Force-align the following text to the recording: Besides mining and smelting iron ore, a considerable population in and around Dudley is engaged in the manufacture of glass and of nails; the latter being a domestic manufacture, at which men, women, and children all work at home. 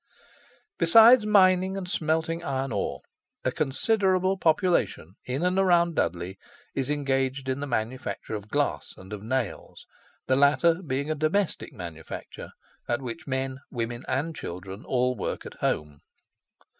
Besides 0.79 1.27
mining 1.27 1.77
and 1.77 1.87
smelting 1.87 2.43
iron 2.43 2.71
ore, 2.71 3.01
a 3.45 3.51
considerable 3.51 4.35
population 4.35 5.13
in 5.25 5.43
and 5.43 5.59
around 5.59 5.93
Dudley 5.93 6.39
is 6.73 6.89
engaged 6.89 7.47
in 7.47 7.59
the 7.59 7.67
manufacture 7.67 8.33
of 8.33 8.49
glass 8.49 8.95
and 8.97 9.13
of 9.13 9.21
nails; 9.21 9.85
the 10.25 10.35
latter 10.35 10.81
being 10.81 11.11
a 11.11 11.13
domestic 11.13 11.71
manufacture, 11.71 12.49
at 12.87 12.99
which 12.99 13.27
men, 13.27 13.59
women, 13.69 14.03
and 14.07 14.35
children 14.35 14.83
all 14.85 15.15
work 15.15 15.45
at 15.45 15.53
home. 15.59 16.01